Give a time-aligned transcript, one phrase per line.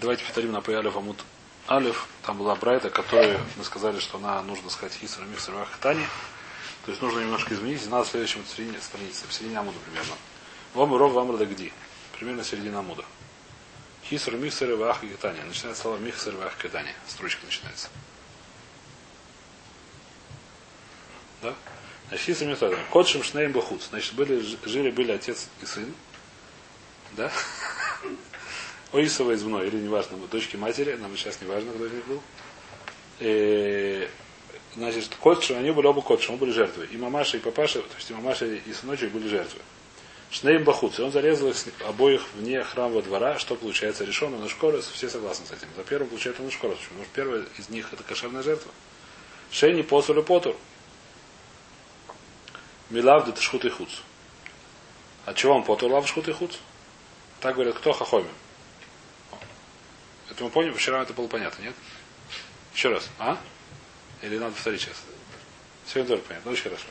[0.00, 1.24] Давайте повторим на Паялев Амут
[1.68, 2.06] Алиф.
[2.22, 6.06] Там была Брайта, которую мы сказали, что она нужно сказать Хисра Михсар Вахтани.
[6.84, 7.82] То есть нужно немножко изменить.
[7.84, 10.14] И надо в следующем странице, в середине Амуда примерно.
[10.74, 11.72] Вам ров вам где?
[12.18, 13.04] Примерно середина Амуда.
[14.04, 15.40] Хиср Михсар Вах Китани.
[15.40, 16.94] Начинается слово Михсар Вах Китани.
[17.08, 17.88] Строчка начинается.
[21.40, 21.54] Да?
[22.08, 22.78] Значит, Хиср Михсар.
[22.92, 23.82] Котшим Шнейм Бахут.
[23.82, 25.92] Значит, были, жили были отец и сын.
[27.12, 27.32] Да?
[28.96, 32.22] Оисова из мной, или неважно, дочки матери, нам сейчас не важно, кто из них был.
[33.20, 34.08] И,
[34.74, 36.86] значит, котши, они были оба котши, они были жертвы.
[36.90, 39.60] И мамаша, и папаша, то есть и мамаша, и сыночек были жертвы.
[40.30, 44.88] Шнеим Бахуц, и он зарезал их обоих вне храмового двора, что получается решено на шкорос,
[44.88, 45.68] все согласны с этим.
[45.76, 48.72] За первым получается на шкорос, потому что первая из них это кошерная жертва.
[49.52, 50.56] Шейни посулю потур.
[52.90, 53.90] Милав да шхут и хуц.
[55.26, 56.56] От чего он потур лав шхут и хуц?
[57.40, 58.28] Так говорят, кто хахомим?
[60.36, 61.74] Это мы поняли, вчера это было понятно, нет?
[62.74, 63.08] Еще раз.
[63.18, 63.40] А?
[64.20, 65.02] Или надо повторить сейчас?
[65.86, 66.52] Сегодня тоже понятно.
[66.52, 66.84] Очень хорошо.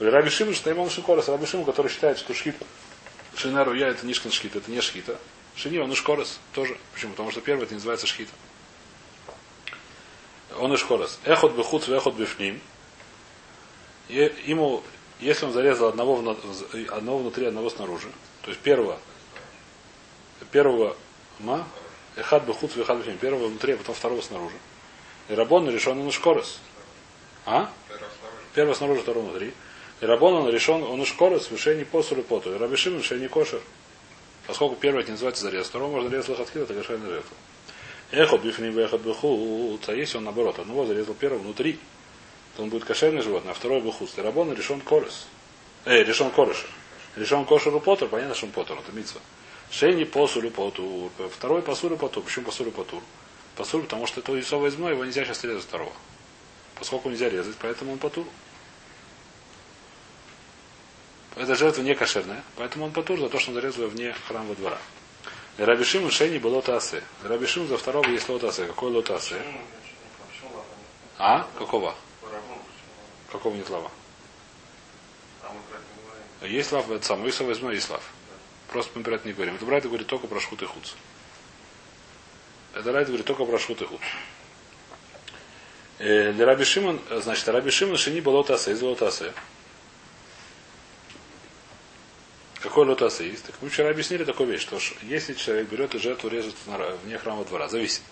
[0.00, 2.56] Раби Шимон, что ему Шикорос, Раби Шимон, который считает, что шхит
[3.36, 5.18] Шинару я это не шхита, это не шхита.
[5.54, 6.76] Шини, он Ишкорос тоже.
[6.92, 7.12] Почему?
[7.12, 8.32] Потому что первый это называется шхита.
[10.58, 11.20] Он Ишкорос.
[11.24, 12.60] Эхот бехуц, эхот бифним.
[14.08, 14.82] Ему,
[15.20, 16.18] если он зарезал одного,
[16.90, 18.10] одного внутри, одного снаружи,
[18.42, 18.98] то есть первого,
[20.50, 20.96] первого
[21.38, 21.64] ма,
[22.20, 23.16] Эхад бехуц вехад бифним.
[23.16, 24.56] Первого внутри, а потом второго снаружи.
[25.28, 26.58] И Рабон решен на шкорос.
[27.46, 27.70] А?
[28.54, 29.54] Первого снаружи, второго внутри.
[30.00, 32.54] И Рабон он решен, он шкорос в решении посулю поту.
[32.54, 33.60] И Рабишим в решении кошер.
[34.46, 37.36] Поскольку первый это не называется зарез, второго можно резать лохатхил, это кошерный жертва.
[38.10, 39.88] Эхот бифним эхот бехуц.
[39.88, 41.78] А если он наоборот, одного зарезал первого внутри,
[42.56, 44.10] то он будет кошерный животное, а второй бехуц.
[44.18, 45.26] И Рабон решен корос.
[45.86, 46.66] Эй, решен корыш.
[47.16, 49.20] Решен кошеру потур, понятно, что он потур, это митцва.
[49.70, 51.10] Шейни посулю потур.
[51.36, 52.24] Второй посулю потур.
[52.24, 53.02] Почему посулю потур?
[53.56, 55.92] Посулю, потому что это Исова из его нельзя сейчас резать второго.
[56.76, 58.26] Поскольку нельзя резать, поэтому он потур.
[61.36, 64.78] Эта жертва не кошерная, поэтому он потур за то, что он зарезал вне храмового двора.
[65.58, 67.04] Рабишим Шейни был лотасе.
[67.22, 68.66] Рабишим за второго есть лотасе.
[68.66, 69.40] Какой лотасе?
[71.18, 71.46] А?
[71.58, 71.94] Какого?
[73.30, 73.90] Какого нет лава?
[76.42, 78.02] Есть лав, это самое, Исова из есть лав.
[78.70, 79.56] Просто мы это не говорим.
[79.56, 80.92] Это Брайта говорит только про шхут и хуц.
[82.72, 84.00] Это Брайта говорит только про шхут и хуц.
[85.98, 89.32] Э, для Раби Шимон, значит, Раби Шимон шини был лотасе, из лотасе.
[92.60, 93.44] Какой лотасе есть?
[93.44, 96.54] Так мы вчера объяснили такую вещь, что если человек берет и жертву режет
[97.04, 98.02] вне храма двора, зависит.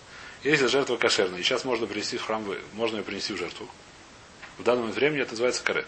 [0.43, 3.67] Если жертва кошерная, и сейчас можно принести в храм, можно ее принести в жертву,
[4.57, 5.87] в данный момент времени это называется карет.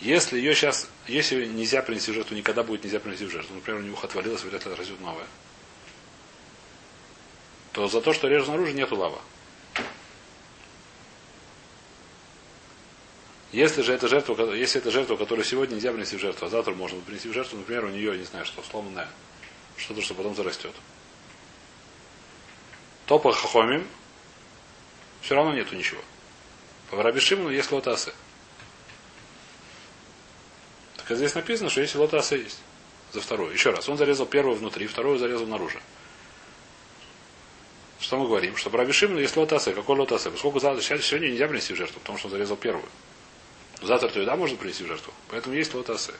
[0.00, 3.80] Если ее сейчас, если нельзя принести в жертву, никогда будет нельзя принести в жертву, например,
[3.80, 5.26] у него отвалилось, вряд ли растет новое,
[7.72, 9.20] то за то, что режет снаружи, нету лава.
[13.52, 16.74] Если же это жертва, если это жертва, которую сегодня нельзя принести в жертву, а завтра
[16.74, 19.08] можно принести в жертву, например, у нее, не знаю, что, сломанное,
[19.78, 20.74] что-то, что потом зарастет.
[23.06, 23.86] То по хахомим
[25.22, 26.00] все равно нету ничего.
[26.90, 28.12] По Рабишиму есть лотасы.
[31.06, 32.58] Так здесь написано, что если лотаса есть.
[33.12, 33.52] За вторую.
[33.52, 33.88] Еще раз.
[33.88, 35.78] Он зарезал первую внутри, вторую зарезал наружу.
[38.00, 38.56] Что мы говорим?
[38.56, 39.72] Что про Шимон есть лотасы.
[39.72, 40.30] Какой лотасы?
[40.30, 42.88] Поскольку завтра, сегодня нельзя принести в жертву, потому что он зарезал первую.
[43.80, 45.12] Но завтра то и да можно принести в жертву.
[45.28, 46.14] Поэтому есть лотасы.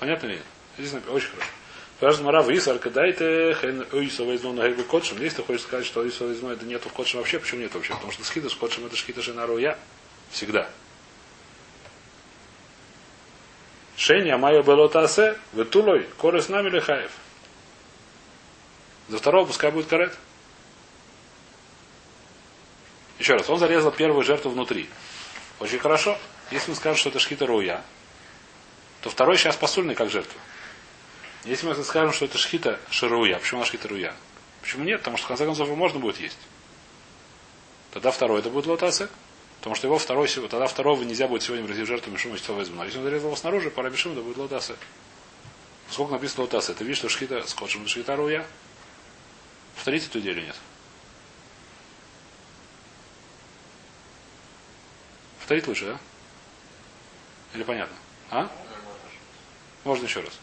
[0.00, 0.40] Понятно ли?
[0.76, 1.16] Здесь написано.
[1.16, 1.50] Очень хорошо.
[1.96, 5.20] Спрашивает Мара, в Исар, дайте хен Уисова из на Гайбы Котшем.
[5.20, 7.94] Если ты хочешь сказать, что Уисова из это нету в Котшем вообще, почему нет вообще?
[7.94, 9.78] Потому что скидыш Котшем это шкита Шинару я.
[10.30, 10.70] Всегда.
[13.98, 17.10] Шени Амайо Белотасе, Ветулой, Корес Нами Лехаев.
[19.08, 20.16] За второго пускай будет карет.
[23.18, 24.88] Еще раз, он зарезал первую жертву внутри.
[25.58, 26.16] Очень хорошо.
[26.52, 27.82] Если мы скажем, что это шхита руя,
[29.02, 30.40] то второй сейчас посульный как жертва.
[31.44, 34.14] Если мы скажем, что это шхита шируя, почему она шхита руя?
[34.62, 35.00] Почему нет?
[35.00, 36.38] Потому что в конце концов его можно будет есть.
[37.90, 39.08] Тогда второй это будет лотасы.
[39.58, 42.98] Потому что его второй, тогда второго нельзя будет сегодня в жертву Мишума Истова из Если
[42.98, 44.76] он зарезал его снаружи, пора Мишума, то будет лотасы.
[45.90, 46.72] Сколько написано лотасы?
[46.72, 48.46] Это видишь, что шхита с кодшем шхита руя?
[49.74, 50.56] Повторите эту идею или нет?
[55.38, 55.98] Повторить лучше, да?
[57.54, 57.96] Или понятно?
[58.30, 58.50] А?
[59.84, 60.38] Можно еще раз.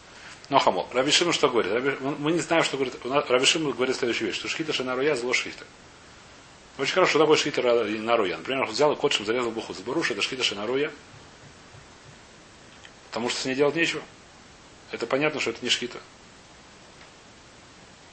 [0.48, 0.88] Но хамо.
[0.92, 1.72] Раби Шимон что говорит?
[1.72, 2.94] Раби, мы не знаем, что говорит.
[3.04, 5.64] Раби Шимон говорит следующую вещь, что шхита шанаруя зло шхита.
[6.78, 8.36] Очень хорошо, что такое шхита наруя.
[8.36, 10.92] Например, он взял и котшем зарезал буху с баруша, это шхита наруя.
[13.08, 14.02] Потому что с ней делать нечего.
[14.90, 15.98] Это понятно, что это не шхита.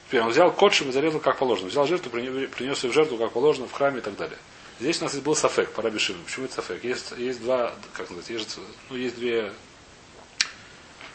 [0.06, 1.68] Теперь он взял котшем и зарезал как положено.
[1.68, 4.38] Взял жертву, принес ее в жертву как положено в храме и так далее.
[4.80, 6.22] Здесь у нас был сафек, по Рабишину.
[6.24, 6.82] Почему это сафек?
[6.82, 8.58] Есть, есть два, как называется, есть,
[8.90, 9.52] ну, есть две...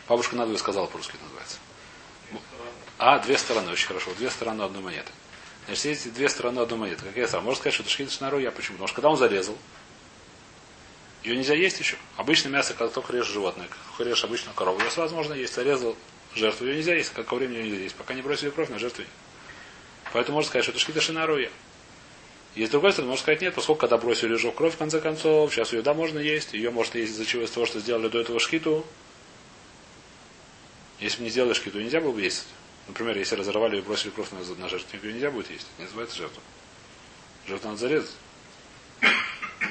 [0.08, 1.58] Бабушка надвое сказала по-русски называется.
[2.98, 4.12] А, две стороны, очень хорошо.
[4.18, 5.12] Две стороны одной монеты.
[5.70, 7.04] Значит, есть две стороны одной монеты.
[7.06, 7.44] Как я сам.
[7.44, 8.50] Можно сказать, что это шхита шнару я.
[8.50, 8.78] Почему?
[8.78, 9.56] Потому что когда он зарезал,
[11.24, 11.96] ее нельзя есть еще.
[12.18, 15.54] Обычное мясо, когда только режешь животное, как режешь обычную корову, ее сразу можно есть.
[15.54, 15.96] Зарезал
[16.34, 17.14] жертву, ее нельзя есть.
[17.14, 17.96] Какое время ее нельзя есть.
[17.96, 19.04] Пока не бросили кровь на жертву.
[20.12, 21.52] Поэтому можно сказать, что это шхита шинаруя.
[22.56, 25.72] Есть другой стороны, можно сказать нет, поскольку когда бросили жёг кровь, в конце концов, сейчас
[25.72, 28.40] ее да можно есть, ее можно есть из-за чего из того, что сделали до этого
[28.40, 28.84] шкиту.
[31.00, 32.48] Если бы не сделали шкиту, нельзя было бы есть.
[32.90, 35.68] Например, если разорвали и бросили кровь на, на жертву, ее нельзя будет есть.
[35.78, 36.42] Не называется жертва.
[37.46, 38.16] Жертву надо зарезать.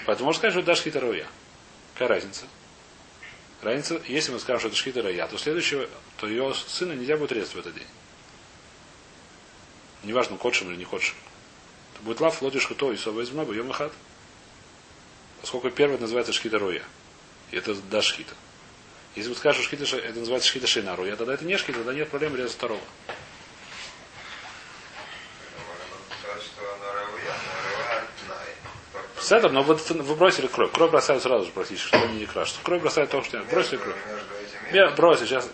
[0.07, 1.27] Поэтому можно сказать, что это шхита роя.
[1.95, 2.47] Какая разница?
[3.61, 5.89] Разница, если мы скажем, что это шхита роя, то следующего,
[6.19, 7.89] то ее сына нельзя будет резать в этот день.
[10.05, 10.85] Неважно, кодшим или не.
[10.85, 13.75] Это будет лав, лодиш хуто и сова из много, йом
[15.41, 16.85] Поскольку первый называется шхита роя.
[17.51, 18.35] И это да шхита.
[19.19, 21.93] Если вы скажете, что шхита, это называется шхита шейна роя, тогда это не шхита, тогда
[21.93, 22.81] нет проблем резать второго.
[29.21, 30.71] С этим, но вы, вы бросили кровь.
[30.71, 32.59] Кровь бросают сразу же практически, что они не крашат.
[32.63, 33.97] Кровь бросают только что бросили кровь.
[34.73, 35.51] Я бросили, сейчас.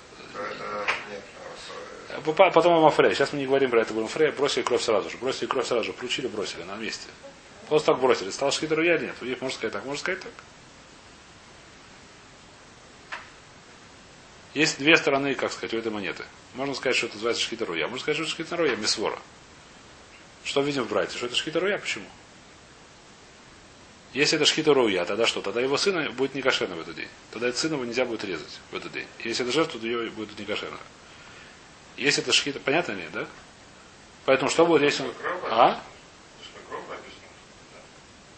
[2.37, 3.15] Потом Амафрея.
[3.15, 4.33] Сейчас мы не говорим про это, будем Фрея.
[4.33, 5.17] Бросили кровь сразу же.
[5.17, 5.93] Бросили кровь сразу же.
[5.95, 7.09] Включили, бросили на месте.
[7.71, 8.29] Просто так бросили.
[8.29, 9.15] Стал шхитер я нет.
[9.23, 10.33] Можно сказать так, можно сказать так.
[14.55, 16.25] Есть две стороны, как сказать, у этой монеты.
[16.55, 17.89] Можно сказать, что это называется шхитер я.
[17.89, 19.19] Можно сказать, что это шхитер я, мисвора.
[20.45, 21.17] Что видим в брате?
[21.17, 21.79] Что это шхитер я?
[21.79, 22.07] Почему?
[24.15, 25.43] Если это шхита руя, тогда что?
[25.43, 27.09] Тогда его сына будет не кошерно в этот день.
[27.33, 29.09] Тогда сына его нельзя будет резать в этот день.
[29.25, 30.79] Если это жертва, то ее будет не кошерно.
[31.97, 33.27] Если это шхита, понятно ли, да?
[34.25, 35.13] Поэтому что будет, если он...
[35.51, 35.83] А?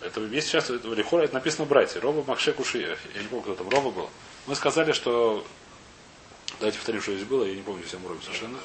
[0.01, 2.01] Это есть сейчас в Лихоре, это написано в братья.
[2.01, 2.97] Роба Макше Кушия.
[3.15, 4.11] Я не помню, кто там Роба был.
[4.47, 5.47] Мы сказали, что...
[6.59, 8.59] Давайте повторим, что здесь было, я не помню всем уровень совершенно.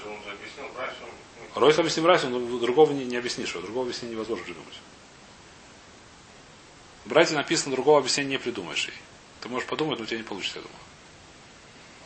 [1.56, 4.76] Ройс объяснил Райсу, но другого не, не объяснишь, другого объяснения невозможно придумать.
[7.06, 8.94] Братья написано, другого объяснения не придумаешь ей.
[9.42, 10.80] Ты можешь подумать, но у тебя не получится, я думаю.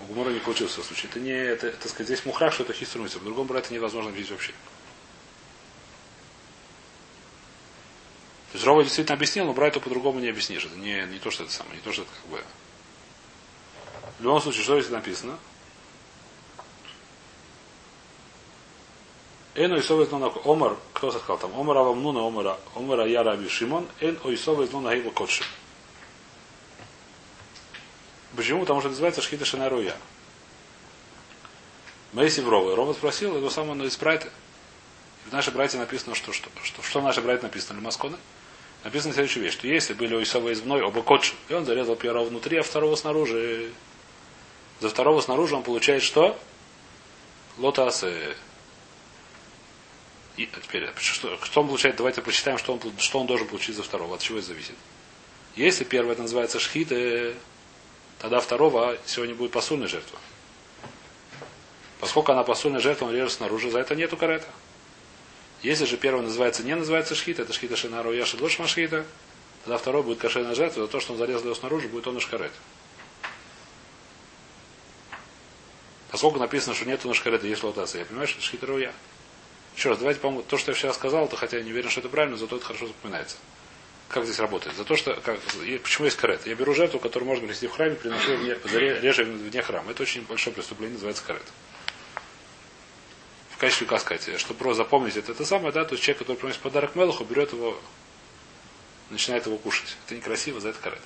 [0.02, 1.10] У Гумора не получился в случае.
[1.12, 3.20] Это не, это, так сказать, здесь мухрах, что это хиструмится.
[3.20, 4.52] В другом брате невозможно видеть вообще.
[8.52, 10.66] То есть Рова действительно объяснил, но брату по-другому не объяснишь.
[10.66, 12.44] Это не, не то, что это самое, не то, что это как бы.
[14.18, 15.38] В любом случае, что здесь написано?
[19.56, 21.58] Эн ойсова из лона Омар, кто сказал там?
[21.58, 25.46] Омар авамнуна Омара, Омара я раби Шимон, эн ойсова из лона гейва котши.
[28.36, 28.62] Почему?
[28.62, 29.96] Потому что называется шхита шинаруя.
[32.12, 32.76] Мейси в Ровы.
[32.76, 34.30] Ровы спросил, это самое из Брайта.
[35.26, 38.18] В нашей братья написано, что, что, что, что в нашей братья написано, Маскона?
[38.84, 42.26] Написано следующая вещь, что если были у Исава избной оба котши, и он зарезал первого
[42.26, 43.72] внутри, а второго снаружи,
[44.82, 46.38] за второго снаружи он получает что?
[47.58, 48.36] Лотасы.
[50.38, 51.96] И теперь, что, что он получает?
[51.96, 54.16] Давайте прочитаем, что он, что он должен получить за второго.
[54.16, 54.76] От чего это зависит?
[55.56, 56.90] Если первое это называется шхит,
[58.20, 60.20] тогда второго сегодня будет посульная жертва.
[62.00, 64.48] Поскольку она посульная жертва, он режет снаружи, за это нету карета.
[65.62, 69.06] Если же первый называется, не называется шхита, это шхита шинару яши дош машхита,
[69.64, 72.52] тогда второй будет кошерная жертва, за то, что он зарезал его снаружи, будет он шкарет.
[76.12, 78.94] Поскольку написано, что нету нашкарета, есть лотаса, я понимаю, что это шхита руя.
[79.76, 82.00] Еще раз, давайте, по то, что я вчера сказал, то хотя я не уверен, что
[82.00, 83.38] это правильно, зато это хорошо запоминается.
[84.08, 84.76] Как здесь работает?
[84.78, 85.40] За то, что, как,
[85.84, 86.46] почему есть карет?
[86.46, 88.56] Я беру жертву, которую можно принести в храме, приношу вне,
[89.02, 89.92] реже вне храма.
[89.92, 91.44] Это очень большое преступление, называется карет.
[93.50, 96.38] В качестве, как сказать, чтобы просто запомнить это, это самое, да, то есть человек, который
[96.38, 97.80] приносит подарок Мелуху, берет его,
[99.10, 99.98] начинает его кушать.
[100.06, 101.02] Это некрасиво, за это карет.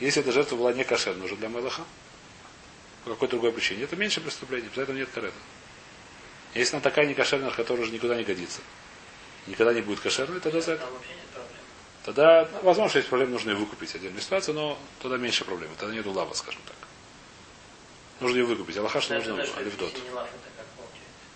[0.00, 1.84] Если эта жертва была не кошерна уже для Мелаха,
[3.04, 5.36] по какой другой причине, это меньше преступления, за это нет карета.
[6.56, 8.62] Если она такая некошерная, которая уже никуда не годится,
[9.46, 10.80] никогда не будет кошерной, тогда за.
[12.02, 15.70] Тогда, ну, возможно, что есть проблема, нужно ее выкупить отдельную ситуацию, но тогда меньше проблем.
[15.78, 16.76] Тогда нету лава, скажем так.
[18.20, 18.76] Нужно ее выкупить.
[18.78, 19.92] Аллаха, что нужно алифдот.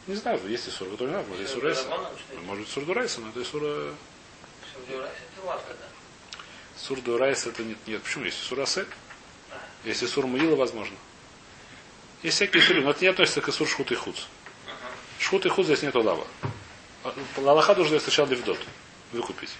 [0.06, 1.86] Не знаю, есть и сура, который может быть сурайса.
[2.44, 3.92] Может быть сурдурайса, но это и сура.
[6.78, 8.02] Сурдурайса это нет, нет.
[8.02, 8.86] Почему есть сурасе?
[9.84, 10.96] Если сур Муила, возможно.
[12.22, 14.16] Есть всякие сури, но это не относится к сур шхут и хуц.
[15.20, 16.26] Шхут и худ здесь нету лава.
[17.36, 18.58] Лалаха должен сначала левдот.
[19.12, 19.50] Выкупить.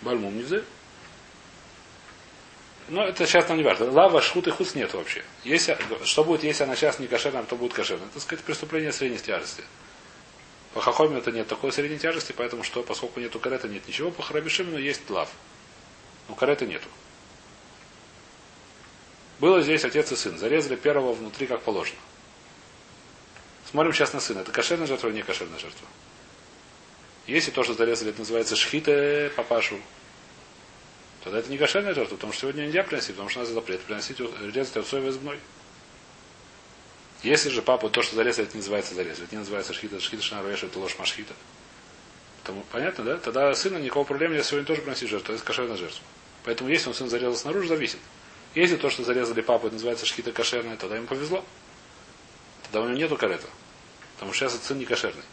[0.00, 0.62] Бальмум не взял.
[2.88, 3.90] Ну, это сейчас нам не важно.
[3.90, 5.22] Лава, шхут и хуц нет вообще.
[5.44, 8.06] Если, что будет, если она сейчас не кошерная, то будет кошерная?
[8.06, 9.62] Это, так сказать, преступление средней тяжести.
[10.72, 14.10] По хахоме это нет такой средней тяжести, поэтому что, поскольку нету карета, нет ничего.
[14.10, 15.28] По харабишим, но есть лав.
[16.28, 16.88] Но кареты нету.
[19.38, 20.38] Было здесь отец и сын.
[20.38, 21.98] Зарезали первого внутри, как положено.
[23.70, 24.40] Смотрим сейчас на сына.
[24.40, 25.86] Это кошерная жертва или не кошерная жертва?
[27.26, 29.78] Если то, что зарезали, это называется шхита папашу,
[31.22, 33.80] тогда это не кошерная жертва, потому что сегодня нельзя приносить, потому что у нас запрет
[33.82, 35.38] приносить резать отцов измной.
[37.22, 40.22] Если же папа то, что зарезали, это не называется зарезать, это не называется шхита, шхита
[40.22, 41.34] шнаруэш, это ложь машхита.
[42.72, 43.18] Понятно, да?
[43.18, 46.02] Тогда сына никакого проблемы я сегодня тоже приносить жертву, это кошерная жертва.
[46.42, 47.98] Поэтому если он сын зарезал снаружи, зависит.
[48.56, 51.44] Если то, что зарезали папу, это называется шхита кошерная, тогда ему повезло.
[52.64, 53.46] Тогда у него нету карета.
[54.20, 55.24] Потому что сейчас этот сын не кошерный.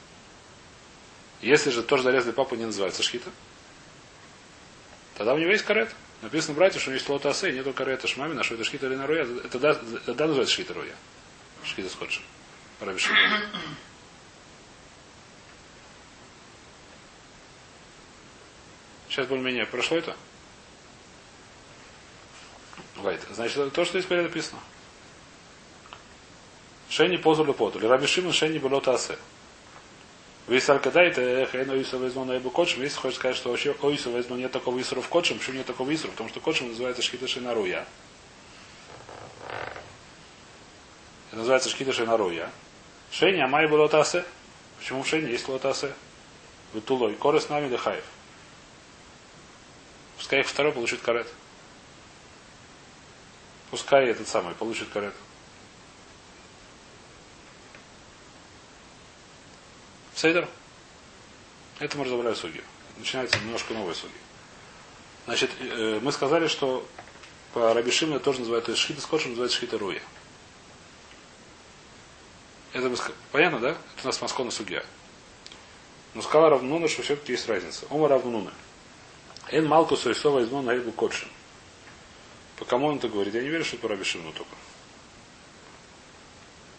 [1.41, 3.29] Если же тоже зарезали папу не называется шхита,
[5.17, 5.93] тогда у него есть карет.
[6.21, 8.95] Написано, братья, что у него есть лота асе, нету карета шмамина, что это шхита или
[8.95, 10.95] наруя, это тогда, тогда называется шхита руя.
[11.65, 12.21] Шхита сходши.
[12.79, 13.11] Рабиши.
[19.09, 20.15] Сейчас более-менее прошло это?
[22.95, 23.21] Лайт.
[23.33, 24.61] Значит, то, что здесь написано.
[26.89, 27.79] Шени позулю поту.
[27.79, 29.17] Раби Шимон шени было асе.
[30.47, 32.81] Висар кадайте, хейно Ису возьму Эбу Кодшим.
[32.81, 35.65] Если хочешь сказать, что вообще о Ису возьму нет такого Исура в Кодшим, почему нет
[35.65, 36.11] такого Исура?
[36.11, 37.85] Потому что Кодшим называется Шхита Шинаруя.
[41.27, 42.49] Это называется Шхита Шинаруя.
[43.11, 44.23] Шейни Амай был лотасе.
[44.79, 45.93] Почему в Шейни есть лотасе?
[46.71, 47.15] Вытулой.
[47.15, 48.05] Коры с нами Дехаев.
[50.17, 51.27] Пускай их второй получит карет.
[53.69, 55.13] Пускай этот самый получит карет.
[60.17, 60.49] Сейдер?
[61.77, 62.63] Это мы разобрали судью.
[62.97, 64.17] Начинается немножко новая судья.
[65.25, 66.87] Значит, э, мы сказали, что
[67.53, 70.01] по Рабишим это тоже называют, то есть шхита скотчем называется шхита руя.
[72.73, 72.97] Это мы,
[73.31, 73.69] понятно, да?
[73.69, 74.83] Это у нас маскона судья.
[76.15, 77.85] Но сказала Равнуна, что все-таки есть разница.
[77.91, 78.51] Ома Равнуна.
[79.51, 81.27] Эн Малку Сойсова измон на Эйбу Кодшин.
[82.57, 83.35] По кому он это говорит?
[83.35, 84.55] Я не верю, что это по Рабишиму только.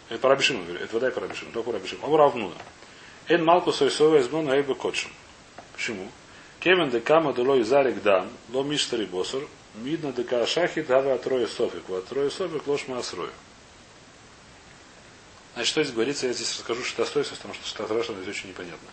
[0.09, 2.05] Это по Рабишиму, это вода и по Рабишиму, только по Рабишиму.
[2.05, 2.57] Ома Равнуна.
[3.29, 5.11] Эн малку сойсова измон эйбе кодшим.
[5.75, 6.11] Почему?
[6.61, 11.85] Кевен де кама долой зарик дан, ло миштари босор, мидно дека шахи дава трое софик,
[11.89, 13.31] а трое софик ложь маасрою.
[15.55, 18.49] Значит, что здесь говорится, я здесь расскажу что достоинство, потому что что страшно здесь очень
[18.49, 18.89] непонятно.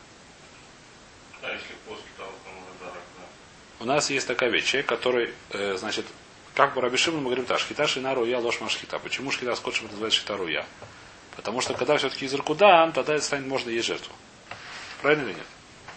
[1.41, 2.93] А если после того, как да.
[3.79, 6.05] У нас есть такая вещь, человек, который, э, значит,
[6.55, 8.99] как бы Рабишим мы говорим так, шхита шинару я ложь машхита.
[8.99, 10.65] Почему шхита скотчем называется шхитару я?
[11.35, 14.13] Потому что когда все-таки из Иркуда, тогда это станет можно есть жертву.
[15.01, 15.47] Правильно или нет?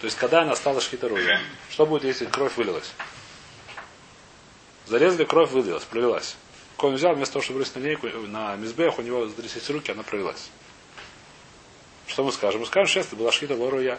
[0.00, 1.40] То есть, когда она стала шхитаруя,
[1.70, 2.92] что будет, если кровь вылилась?
[4.86, 6.36] Зарезали, кровь вылилась, пролилась.
[6.76, 10.02] Коин взял, вместо того, чтобы бросить на линейку, на мизбех, у него затрясись руки, она
[10.02, 10.50] пролилась.
[12.06, 12.60] Что мы скажем?
[12.60, 13.98] Мы скажем, сейчас это была шхита лоруя.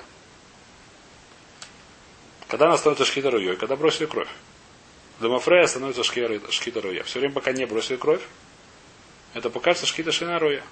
[2.48, 3.56] Когда она становится шхита руей?
[3.56, 4.30] Когда бросили кровь.
[5.20, 7.04] Домофрея становится шхита руя.
[7.04, 8.22] Все время, пока не бросили кровь,
[9.34, 10.64] это покажется шхита шина руя.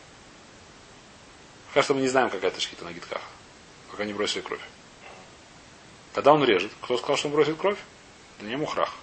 [1.77, 3.22] Пока что мы не знаем, какая это шхита на гитках
[3.91, 4.63] пока не бросили кровь.
[6.15, 7.77] Когда он режет, кто сказал, что он бросит кровь?
[8.39, 8.96] Да не мухрах.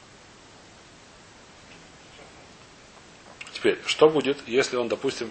[3.52, 5.30] Теперь, что будет, если он, допустим,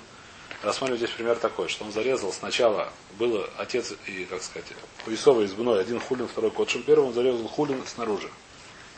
[0.62, 4.69] рассмотрим здесь пример такой, что он зарезал сначала, было отец и, как сказать,
[5.05, 6.81] у Исова избной, один хулин, второй котшим.
[6.83, 8.29] Первый он зарезал хулин снаружи.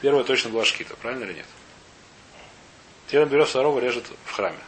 [0.02, 1.48] Первая точно была шкита, правильно или нет?
[3.08, 4.60] Теперь он берет второго, режет в храме,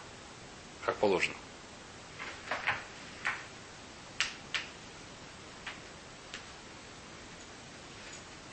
[0.83, 1.35] как положено.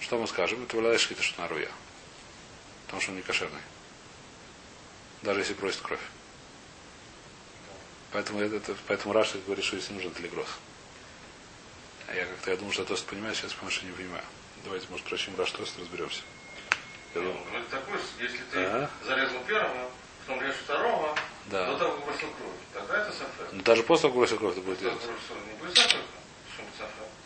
[0.04, 0.62] Что мы скажем?
[0.62, 1.70] Это вылазит шхита шутнаруя.
[2.84, 3.62] Потому что он не кошерный.
[5.22, 6.02] Даже если просит кровь.
[8.12, 10.46] Поэтому, это, это, поэтому Раша говорит, что если нужен телегроз.
[12.06, 14.22] А я как-то я думаю, что Тост понимаю, сейчас потому что не понимаю.
[14.62, 16.20] Давайте, может, прочим Раш Тост разберемся.
[17.14, 18.90] Я ну, думаю, ну, такой, если ты а?
[19.06, 19.90] зарезал первого,
[20.26, 21.64] потом режешь второго, да.
[21.64, 23.52] до того, как бросил кровь, тогда это сафет.
[23.52, 24.82] Ну, даже после того, как бросил кровь, это будет.
[24.82, 26.02] Не будет сафет.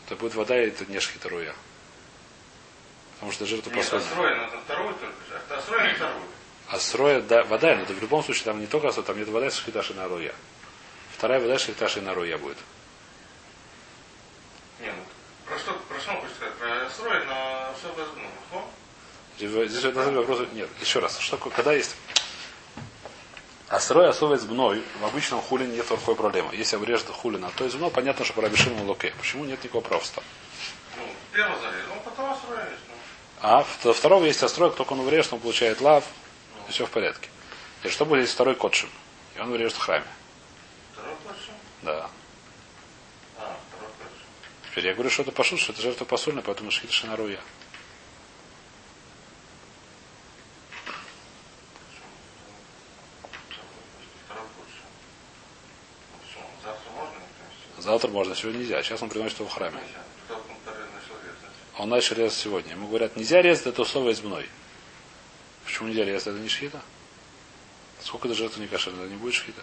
[0.06, 1.56] Это будет вода, и это не шхитаруя.
[3.18, 3.96] Потому что жертва по сути.
[3.96, 6.22] Асроя, это второй только асроя или второй?
[6.68, 9.50] Асроя, да, вода, но это в любом случае там не только асроя, там нет вода,
[9.50, 10.34] шхиташи на роя.
[11.16, 12.58] Вторая вода шхиташи на роя будет.
[14.80, 15.02] Не, ну,
[15.46, 16.54] про что, про что хочешь сказать?
[16.54, 18.28] Про асроя, но все возможно.
[19.68, 20.40] Здесь на самом вопрос.
[20.52, 21.18] Нет, еще раз.
[21.18, 21.96] Что когда есть
[23.68, 26.54] Асрой особый бной, в обычном хулине нет такой проблемы.
[26.54, 28.48] Если обрежет хулина, то из бно, понятно, что про
[28.84, 29.12] локе.
[29.18, 30.22] Почему нет никакого правства?
[30.96, 32.64] Ну, первый зарез, он потом асрой
[33.40, 36.04] а до второго есть остройк, только он врежет, он получает лав.
[36.68, 37.28] И все в порядке.
[37.84, 38.90] И что будет, если второй котшим?
[39.36, 40.04] И он вырежет в храме.
[40.92, 41.54] Второй котшим?
[41.82, 42.10] Да.
[43.38, 44.70] А, второй котшим.
[44.70, 47.38] Теперь я говорю, что это пошут, что это жертва посольная, поэтому шхита шинаруя.
[57.78, 58.82] Завтра можно, сегодня нельзя.
[58.82, 59.78] Сейчас он приносит его в храме.
[59.78, 60.17] А
[61.78, 62.72] он начал резать сегодня.
[62.72, 64.48] Ему говорят, нельзя резать, это условие с мной.
[65.64, 66.26] Почему нельзя резать?
[66.26, 66.82] Это не шхита?
[68.02, 69.62] Сколько это жертва не кошерная, это не будет шхита?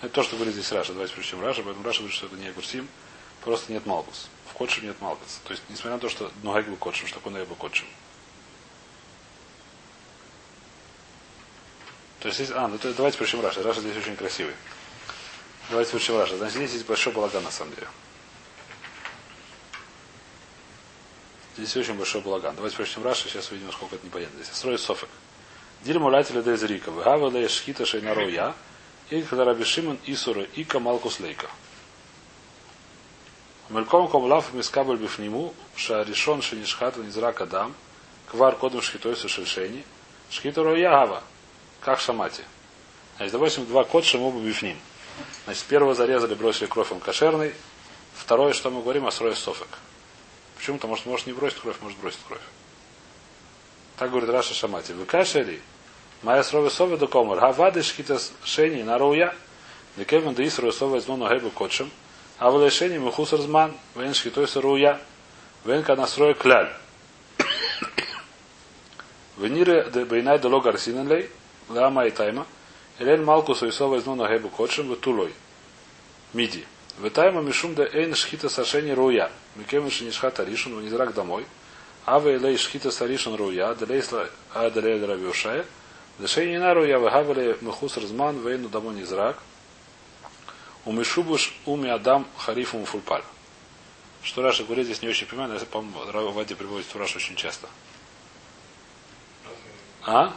[0.00, 0.92] Это то, что говорит здесь Раша.
[0.92, 2.88] Давайте причем Раша, поэтому Раша говорит, что это не Агурсим,
[3.42, 4.28] просто нет Малкус.
[4.50, 5.40] В Котшем нет Малкус.
[5.44, 7.86] То есть, несмотря на то, что Нугайк был Котшем, что такое был Котшем.
[12.20, 13.62] То есть, а, ну давайте причем Раша.
[13.62, 14.54] Раша здесь очень красивый.
[15.70, 16.36] Давайте причем Раша.
[16.36, 17.88] Значит, здесь есть большой балаган на самом деле.
[21.56, 22.54] Здесь очень большой балаган.
[22.54, 24.42] Давайте прочтем Раша, сейчас увидим, сколько это непонятно.
[24.42, 25.08] Здесь строит софик.
[25.82, 26.90] Диль мулятеля дезрика.
[26.90, 28.54] Вгавеле шхита шейнароя.
[29.10, 31.48] И когда Раби Шимон Исура и Камалкус Лейка.
[33.68, 37.74] Мельком комлав мискабль бифниму, шаришон шинишхата низрак адам,
[38.30, 39.84] квар кодом шхитой сушельшени,
[40.30, 41.22] шхита роягава.
[41.80, 42.42] Как шамати.
[43.16, 44.78] Значит, допустим, два кот шаму бифним.
[45.44, 47.54] Значит, первого зарезали, бросили кровь, он кошерный.
[48.14, 49.68] Второе, что мы говорим, о срое софек.
[50.56, 50.76] Почему?
[50.76, 52.40] Потому что может не бросить кровь, может бросить кровь.
[53.96, 54.92] Так говорит Раша Шамати.
[54.92, 55.60] Вы кашели?
[56.22, 57.38] Моя срова сове до комар.
[57.40, 59.34] Хавады шхита шени на роя.
[59.96, 61.90] Декевен да исрова сове зно на гебу кочем.
[62.38, 63.74] А в лешени мухусар зман.
[63.94, 65.00] Вен шхитой саруя.
[65.64, 66.72] Вен ка настроя кляль.
[69.36, 71.30] Венире де бейнай де логар синенлей.
[71.68, 72.46] Лама и тайма.
[72.98, 74.90] Элен малкусу и сова зно на гебу кочем.
[74.90, 75.32] Ветулой.
[76.32, 76.66] Миди.
[76.98, 79.30] Ветайма мишум да эйн шхита сашени руя.
[79.54, 81.46] Микемен шинишхата ришун, он израк домой.
[82.06, 85.64] Ава элей шхита саришун руя, делейсла а делей дравиушая.
[86.18, 88.68] Дешей не на руя, вегавали мехус разман, вейну
[89.00, 89.38] израк.
[90.84, 93.22] У Мишубуш уми Адам Харифу Мфульпаль.
[94.22, 97.68] Что Раша говорит, здесь не очень понимаю, но я, по-моему, Вади приводит Рашу очень часто.
[100.04, 100.32] А?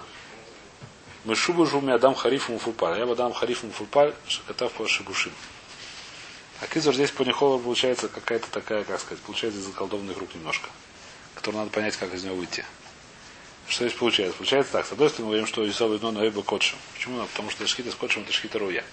[1.23, 2.97] Мишубуш уми Адам Харифу Мфульпаль.
[2.97, 5.31] Я бы Адам Харифу Мфульпаль, Шакатав по Шибушим.
[6.61, 10.69] А Кизор здесь по Нихова получается какая-то такая, как сказать, получается из заколдованных рук немножко.
[11.35, 12.65] Который надо понять, как из него выйти.
[13.67, 14.35] Что здесь получается?
[14.37, 14.85] Получается так.
[14.87, 16.79] С одной стороны, мы говорим, что Исов Идно Наэба Котшем.
[16.93, 17.23] Почему?
[17.27, 18.83] Потому что Шхита с Котшем это Шхита Руя.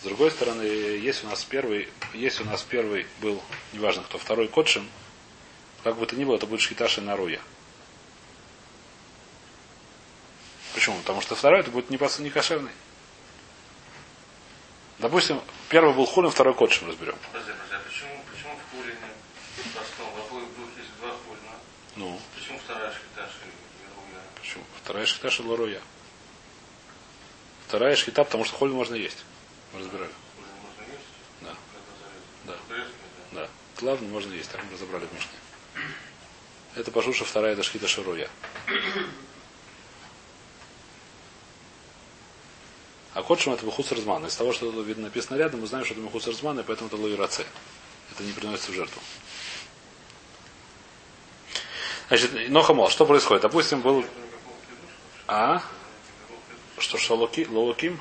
[0.00, 3.40] С другой стороны, есть у нас первый, есть у нас первый был,
[3.72, 4.88] неважно кто, второй Котшем,
[5.84, 7.38] как бы то ни было, это будет Шхита на Руя.
[10.74, 10.98] Почему?
[10.98, 12.72] Потому что второй это будет не, не кошерный.
[14.98, 17.16] Допустим, первый был хулин, второй котшем разберем.
[17.32, 18.96] Подожди, подожди, а почему, почему в хулине
[19.74, 21.56] простом, в обоих двух есть два хулина?
[21.96, 22.20] Ну.
[22.34, 23.32] Почему вторая шхиташа
[23.96, 24.22] руя?
[24.40, 24.64] Почему?
[24.82, 25.80] Вторая шхиташа ларуя.
[27.66, 29.24] Вторая шхита, потому что хулин можно есть.
[29.72, 30.10] Мы разбирали.
[30.36, 31.56] Хулин можно есть?
[32.44, 32.56] Да.
[32.68, 32.86] Да.
[33.32, 33.48] Да.
[33.78, 35.30] Главное можно есть, так мы разобрали в Мишне.
[36.76, 38.28] Это пошуша вторая это шхита шаруя.
[43.20, 44.24] А котшем это Мехус Разман.
[44.24, 46.96] Из того, что видно написано рядом, мы знаем, что это Мехус Разман, и поэтому это
[46.96, 47.44] Лоираце.
[48.12, 49.02] Это не приносится в жертву.
[52.08, 53.42] Значит, Нохамол, что происходит?
[53.42, 54.06] Допустим, был...
[55.26, 55.62] А?
[56.78, 58.00] Что, что локи, лолоким?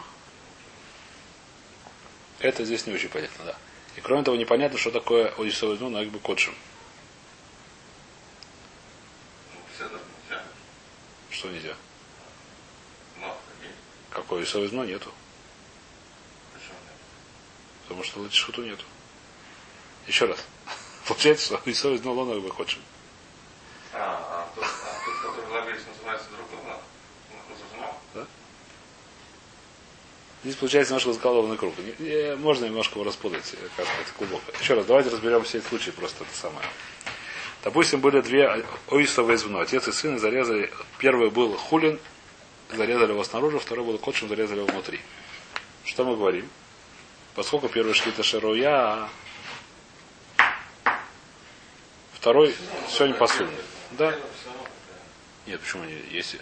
[2.39, 3.57] Это здесь не очень понятно, да.
[3.97, 6.55] И кроме того, непонятно, что такое Одисовый ну, как бы котшем.
[11.29, 11.75] Что нельзя?
[14.09, 15.11] Какое совезно нету.
[17.83, 18.85] Потому что лучше шуту нету.
[20.07, 20.39] Еще раз.
[21.07, 22.77] Получается, что и совезно лона выходит.
[23.93, 26.81] А, а тот, а тот, который ловец называется другого,
[28.13, 28.27] да?
[30.43, 31.73] Здесь получается немножко заколдованный круг.
[32.37, 34.51] Можно немножко его распутать, как это глубоко.
[34.59, 36.67] Еще раз, давайте разберем все эти случаи просто это самое.
[37.63, 39.59] Допустим, были две ойсовые звено.
[39.59, 40.71] Отец и сын зарезали.
[40.97, 41.99] Первый был хулин,
[42.71, 44.99] зарезали его снаружи, второй был котшем, зарезали его внутри.
[45.83, 46.49] Что мы говорим?
[47.35, 49.09] Поскольку первый шкита шаруя,
[52.13, 52.55] второй
[52.89, 53.55] сегодня посудный.
[53.91, 54.15] Да?
[55.47, 55.93] Нет, почему не?
[56.11, 56.39] Если.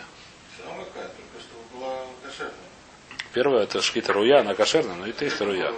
[3.33, 5.71] Первое это шкита руя, она кошерная, но и ты есть руя.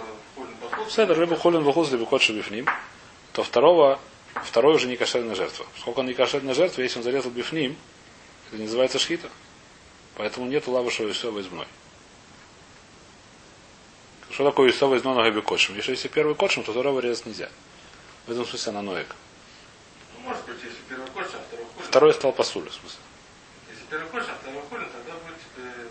[0.88, 2.66] Седер, либо холин вахуз, либо кот бифним,
[3.32, 4.00] то второго,
[4.44, 5.66] второй уже не кошерная жертва.
[5.78, 7.76] Сколько он не кошерная жертва, если он зарезал бифним,
[8.50, 9.28] это называется шхита.
[10.20, 11.66] Поэтому нет лавышего Исова измной.
[14.30, 15.74] Что такое Исова измной на гэби кочем?
[15.76, 17.48] Если есть первый кочем, то второго резать нельзя.
[18.26, 19.16] В этом смысле она ноек.
[20.18, 20.56] Ну, может быть,
[21.82, 22.98] второй стал посулю, в смысле.
[23.70, 25.88] Если первый кошер, второй хулин, тогда будет.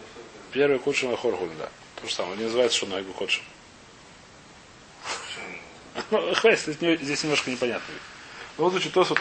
[0.52, 1.72] Первый кошер, а хулин, да.
[1.96, 2.38] То же самое.
[2.38, 3.42] Не называется, что найгу кошер.
[6.12, 7.96] Ну, хватит, здесь немножко непонятно.
[8.60, 9.20] Ну, вот значит, то, вот,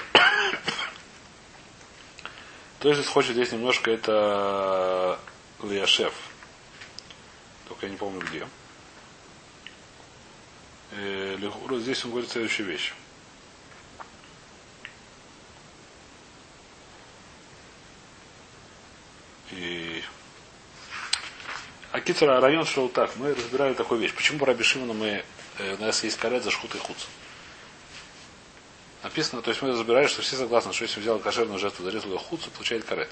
[2.80, 5.18] то есть хочет здесь немножко это
[5.62, 6.14] Лиашев.
[7.68, 8.46] Только я не помню где.
[10.92, 11.36] Э,
[11.80, 12.92] здесь он говорит следующую вещь.
[19.50, 20.02] И
[21.90, 23.16] Акицура район шел так.
[23.16, 24.14] Мы разбирали такую вещь.
[24.14, 25.24] Почему по Раби Шимону мы,
[25.58, 27.06] э, у нас есть карет за шхут и хуц?
[29.02, 32.18] Написано, то есть мы разбирали, что все согласны, что если взял кошерную жертву, зарезал ее
[32.18, 33.10] хуцу, получает карет.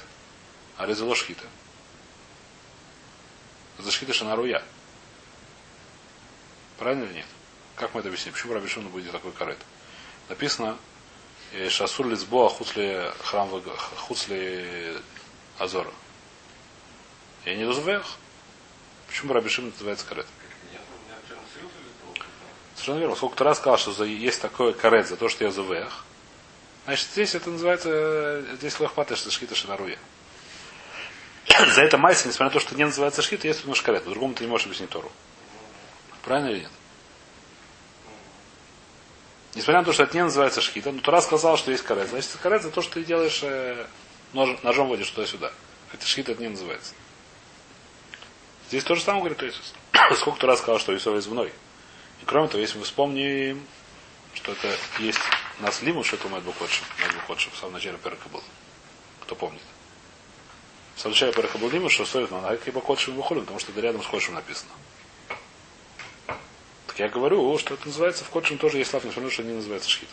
[0.76, 1.44] А резало шхита.
[3.78, 4.62] За шхита шанаруя.
[6.78, 7.26] Правильно или нет?
[7.76, 8.32] Как мы это объясним?
[8.32, 9.58] Почему Раби Шимону будет такой карет?
[10.28, 10.76] Написано,
[11.52, 13.48] э, Шасур лицбоа хуцли храм
[13.96, 14.98] хуцли
[15.58, 15.92] Азора.
[17.44, 18.02] Я не.
[19.06, 20.26] Почему Раби Шимон называется карет?
[22.86, 23.16] Верно.
[23.16, 26.04] Сколько раз сказал, что есть такое карет за то, что я зувех.
[26.84, 29.98] Значит, здесь это называется, здесь лохпата, что шхита шинаруя.
[31.74, 34.04] За это майса, несмотря на то, что не называется шхита, есть немножко карет.
[34.04, 35.10] По-другому ты не можешь объяснить Тору.
[36.22, 36.70] Правильно или нет?
[39.54, 42.08] Несмотря на то, что это не называется шхита, но Тора сказал, что есть карет.
[42.08, 43.86] Значит, карет за то, что ты делаешь э,
[44.32, 45.50] нож, ножом водишь туда-сюда.
[45.92, 46.94] Это шхита это не называется.
[48.68, 49.74] Здесь то же самое говорит Иисус.
[50.20, 51.48] Сколько раз сказал, что Иисус избной.
[51.48, 51.52] И
[52.26, 53.64] кроме того, если мы вспомним,
[54.34, 55.20] что это есть
[55.60, 58.42] нас лиму, что это Мэдбухотшим, Мэдбухотшим, в самом начале Перка был.
[59.22, 59.62] Кто помнит?
[60.96, 63.72] В самом начале Перка был лиму, что стоит на Найка и Бахотшим и потому что
[63.72, 64.70] это рядом с Ходшим написано.
[66.86, 69.54] Так я говорю, что это называется в Ходшим тоже есть слав, несмотря на что не
[69.54, 70.08] называется шхит.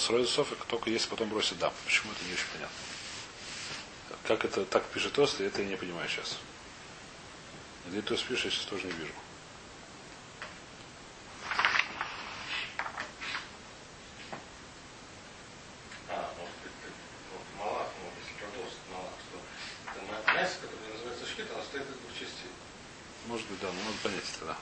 [0.00, 1.72] Ло, а срой софик только если потом бросит дам.
[1.84, 2.76] Почему это не очень понятно?
[4.24, 6.38] Как это так пишет Тост, это я не понимаю сейчас.
[7.86, 9.12] Где Тост пишет, я сейчас тоже не вижу.
[23.26, 24.56] Может быть, да, но надо понять это, да.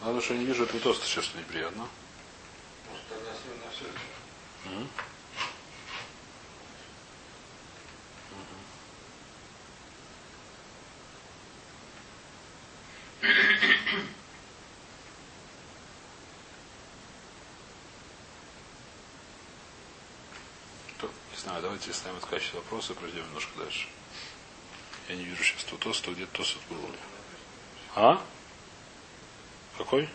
[0.00, 1.88] Надо, что я не вижу этого тоста сейчас, что неприятно.
[2.88, 3.94] Может, тогда на все еще.
[21.32, 23.88] Не знаю, давайте ставим качество вопроса и пройдем немножко дальше.
[25.08, 26.78] Я не вижу сейчас то тоста, где тост был.
[27.94, 28.20] А?
[29.76, 30.08] Какой?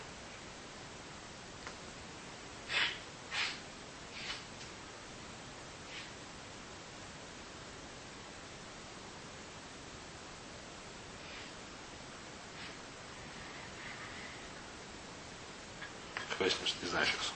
[16.38, 17.34] Конечно, не знаю сейчас.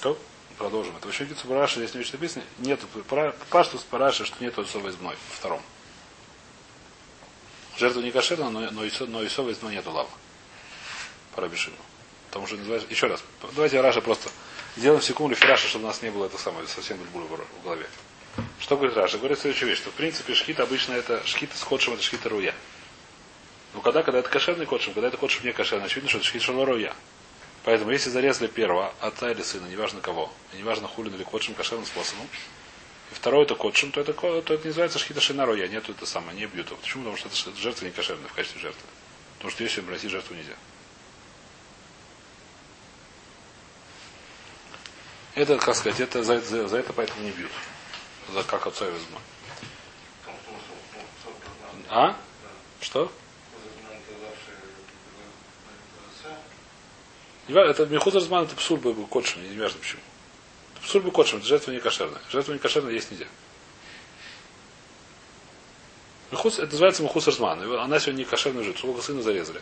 [0.00, 0.18] То,
[0.56, 0.96] продолжим.
[0.96, 2.44] Это вообще Параша, здесь не очень написано.
[2.58, 2.86] Нету,
[3.50, 5.16] Паштус Параша, что нету особой измной.
[5.30, 5.60] Втором.
[7.76, 10.10] Жертва не кошерна, но, но, Исо, но Исова из нету лава.
[11.34, 11.76] По Рабишину.
[12.28, 12.88] Потому что называется...
[12.88, 13.22] Еще раз.
[13.54, 14.30] Давайте Раша просто
[14.76, 17.86] сделаем секунду фираша, чтобы у нас не было это самое, совсем бульбуля в голове.
[18.60, 19.18] Что говорит Раша?
[19.18, 22.54] Говорит следующую вещь, что в принципе шхит обычно это шхит с кодшем, это шхит руя.
[23.72, 26.48] Но когда, когда это кошерный кодшем, когда это кодшем не кошерный, очевидно, что это шхит
[26.48, 26.94] руя.
[27.64, 32.28] Поэтому если зарезали первого, отца или сына, неважно кого, неважно хулин или кодшем кошерным способом,
[33.10, 35.54] и второй это котшим, то это, то это называется шхита шинаро.
[35.54, 36.68] Я нету это самое, не бьют.
[36.80, 37.04] Почему?
[37.04, 38.82] Потому что это жертва не кошерная в качестве жертвы.
[39.36, 40.54] Потому что если России жертву нельзя.
[45.34, 47.50] Это, как сказать, это за, за, за это поэтому не бьют.
[48.32, 49.18] За как отца возьму.
[51.90, 52.16] А?
[52.80, 53.12] Что?
[57.48, 60.00] Это Мехузарзман, это псуль был котшим, не важно почему.
[61.12, 62.20] Кодшим, это жертва не кошерная.
[62.30, 63.26] Жертва не кошерная есть нельзя.
[66.30, 67.62] Мехус, это называется Мухус Арзман.
[67.78, 68.80] Она сегодня не кошерная жертва.
[68.80, 69.60] Сколько сына зарезали?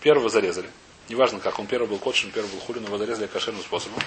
[0.00, 0.68] Первого зарезали.
[1.08, 4.00] Неважно как, он первый был кодшим, первый был хулин, его зарезали кошерным способом.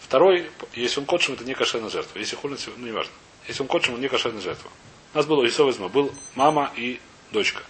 [0.00, 2.18] Второй, если он кодшим, это не кошерная жертва.
[2.18, 3.12] Если хулин, ну не важно.
[3.48, 4.70] Если он кодшим, он не кошерная жертва.
[5.14, 5.88] У нас было Исов изма.
[5.88, 7.00] Был мама и
[7.32, 7.62] дочка.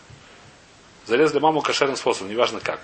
[1.07, 2.81] Зарезали маму кошерным способом, неважно как.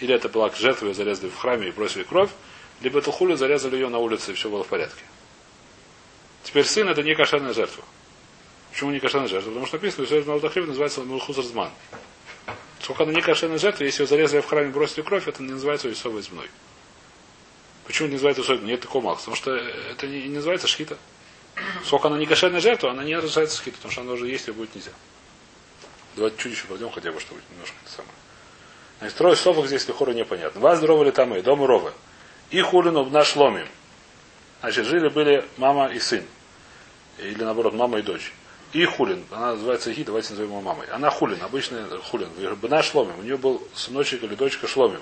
[0.00, 2.30] Или это была жертва, ее зарезали в храме и бросили кровь,
[2.80, 5.02] либо это хули зарезали ее на улице, и все было в порядке.
[6.44, 7.84] Теперь сын это не кошерная жертва.
[8.70, 9.50] Почему не кошерная жертва?
[9.50, 11.70] Потому что написано, что Исов называется Мулхузарзман.
[12.80, 15.50] Сколько она не кошерная жертва, если ее зарезали в храме и бросили кровь, это не
[15.50, 16.48] называется Исова измной.
[17.84, 19.16] Почему не называется Исова Нет такого мало.
[19.16, 20.96] Потому что это не, не называется шхита.
[21.84, 24.52] Сколько она не кошерная жертва, она не называется шхита, потому что она уже есть, и
[24.52, 24.92] будет нельзя.
[26.14, 28.14] Давайте чуть еще пойдем хотя бы, чтобы немножко это самое.
[29.00, 30.60] Значит, трое совок здесь лихора непонятно.
[30.60, 31.92] Вас здоровы ли там и дом ровы.
[32.50, 33.66] И хулину наш ломим.
[34.60, 36.24] Значит, жили были мама и сын.
[37.18, 38.32] Или наоборот, мама и дочь.
[38.72, 39.24] И хулин.
[39.30, 40.86] Она называется Ги, давайте назовем ее мамой.
[40.88, 42.28] Она хулин, обычная хулин.
[42.60, 43.18] Бна шломим.
[43.18, 45.00] У нее был сыночек или дочка шломим.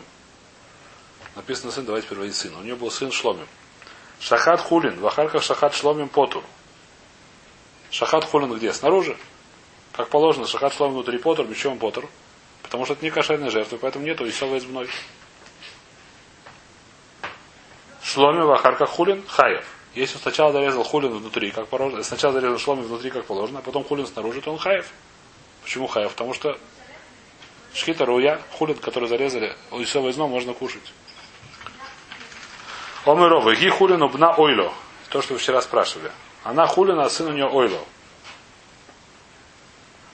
[1.34, 2.58] Написано сын, давайте переводить сына.
[2.58, 3.46] У нее был сын шломим.
[4.20, 5.00] Шахат хулин.
[5.00, 6.44] В Ахарках шахат шломим потур.
[7.90, 8.72] Шахат хулин где?
[8.72, 9.16] Снаружи.
[9.96, 12.06] Как положено, шахат шлом внутри потер, бичом потер.
[12.62, 14.88] Потому что это не кошерная жертва, поэтому нету веселой избной.
[18.06, 19.66] Шломи вахарка хулин хаев.
[19.94, 23.62] Если он сначала зарезал хулин внутри, как положено, сначала зарезал шломи внутри, как положено, а
[23.62, 24.88] потом хулин снаружи, то он хаев.
[25.64, 26.12] Почему хаев?
[26.12, 26.56] Потому что
[27.74, 30.92] шхита руя, хулин, который зарезали, у Исова изно можно кушать.
[33.04, 34.72] Омирова, ги хулин убна ойло.
[35.08, 36.12] То, что вы вчера спрашивали.
[36.44, 37.80] Она хулина, а сын у нее ойло.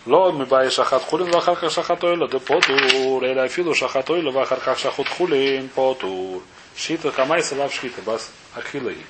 [0.07, 2.27] Ло мы бай шахат хулин вахарка шахат ойло.
[2.27, 3.23] Де потур.
[3.23, 6.43] Эля филу шахат ойло вахарка шахут хулин потур.
[6.77, 9.05] Шита хамайса лав шхита бас ахилаи.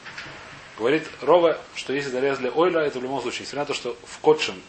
[0.78, 4.18] Говорит Рова, что если зарезали ойла, это в любом случае, несмотря на то, что в
[4.18, 4.60] котшем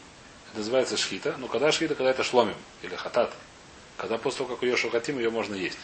[0.50, 3.34] это называется шхита, но когда шхита, когда это шломим или хатат,
[3.98, 5.80] когда после того, как ее шухатим, ее можно есть.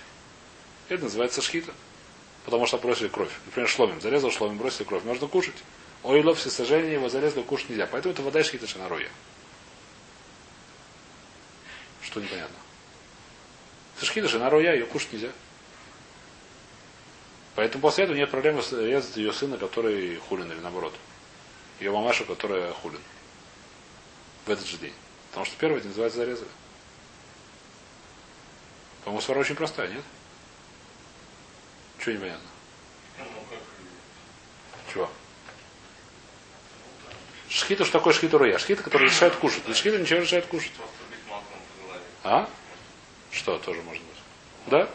[0.89, 1.73] Это называется шхита.
[2.45, 3.31] Потому что бросили кровь.
[3.45, 4.01] Например, шломим.
[4.01, 5.03] Зарезал шломим, бросили кровь.
[5.03, 5.55] Можно кушать.
[6.03, 7.85] Ойло, все сожжения его зарезали, кушать нельзя.
[7.85, 9.09] Поэтому это вода шхита шанароя.
[12.01, 12.55] Что непонятно?
[14.39, 15.29] На роя, ее кушать нельзя.
[17.55, 20.93] Поэтому после этого нет проблемы резать ее сына, который хулин, или наоборот.
[21.79, 23.01] Ее мамаша, которая хулин.
[24.45, 24.93] В этот же день.
[25.29, 26.49] Потому что первый день называется зарезали.
[29.03, 30.03] По-моему, свара очень простая, нет?
[31.99, 32.47] Чего непонятно?
[34.93, 35.09] Чего?
[37.49, 38.57] Шхита, что такое шхита руя?
[38.59, 39.67] Шхита, который решает кушать.
[39.67, 40.71] И шхита ничего решает кушать.
[42.23, 42.47] А?
[43.31, 44.17] Что тоже может быть?
[44.67, 44.89] Да?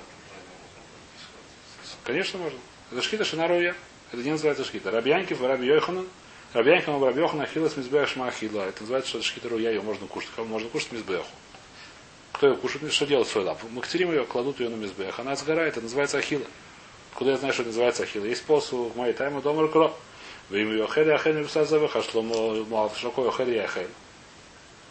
[2.04, 2.58] Конечно можно.
[2.92, 3.74] Это шкита шинаруя.
[4.12, 4.90] Это не называется шкита.
[4.90, 6.06] Рабьянкив, Раби Йоханан.
[6.52, 8.62] Рабьянкив, Раби Йоханан, Ахилас, Мизбех, Шмахила.
[8.62, 10.30] Это называется, что это шкита руя, ее можно кушать.
[10.36, 11.26] Кого можно кушать Мизбеху.
[12.32, 12.92] Кто ее кушает?
[12.92, 13.62] Что делать свой лап?
[13.70, 15.18] Мактерим ее, кладут ее на Мизбех.
[15.18, 16.44] Она сгорает, это называется Ахила.
[17.14, 18.24] Куда я знаю, что это называется Ахила?
[18.24, 19.96] Есть посух, моей тайма, дома кро.
[20.50, 23.88] Вы им ее хели, ахели, а шломо, мал, шоко, хели, ахель.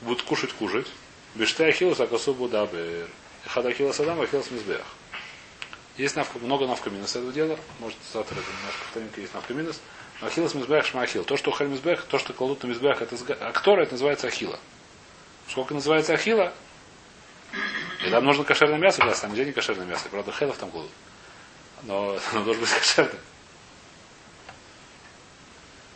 [0.01, 0.87] Будут кушать, кушать.
[1.35, 3.07] Беште ахилус акасубу дабер.
[3.45, 4.85] Хад ахилус адам ахилус мизбех.
[5.97, 7.57] Есть навка, много навкаминус этого дела.
[7.79, 9.79] Может, завтра это немножко повторимка есть навкаминус.
[10.21, 11.23] Но ахилус мизбех шмахил.
[11.23, 13.15] То, что ухаль мизбех, то, что кладут на мизбех, это
[13.47, 14.59] актора, это называется ахила.
[15.49, 16.53] Сколько называется ахила?
[18.05, 20.09] И там нужно кошерное мясо класть, там где не кошерное мясо.
[20.09, 20.91] Правда, хелов там кладут.
[21.83, 23.19] Но оно должно быть кошерное.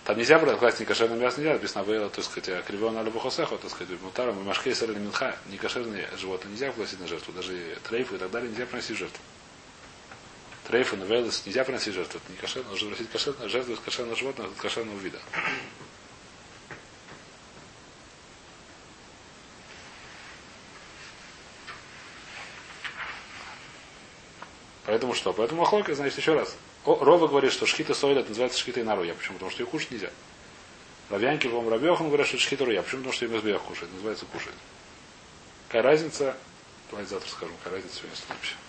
[0.03, 3.69] Там нельзя брать класть некошерное мясо, нельзя, написано было, так сказать, кривон на любохосеху, так
[3.69, 8.15] сказать, мутаром, и машкей сэр или минха, некошерные животные нельзя приносить на жертву, даже трейфы
[8.15, 9.19] и так далее нельзя приносить жертву.
[10.67, 14.51] Трейфы, новеллес нельзя приносить жертву, это не кошерно, нужно приносить кошерное, жертву из кошерного животного,
[14.51, 15.21] из кошерного вида.
[24.85, 25.31] Поэтому что?
[25.31, 26.53] Поэтому охлойка, значит, еще раз.
[26.83, 29.13] О, Рова говорит, что шхита сойля называется шхита и наруя.
[29.13, 29.35] Почему?
[29.35, 30.09] Потому что ее кушать нельзя.
[31.09, 32.81] Равянки, вам Рабьехан говорят, что это шхита руя.
[32.81, 33.03] Почему?
[33.03, 33.93] Потому что ее мезбех кушает.
[33.93, 34.53] Называется кушать.
[35.69, 36.35] Какая разница?
[36.89, 38.66] Давайте завтра скажем, какая разница сегодня следующая.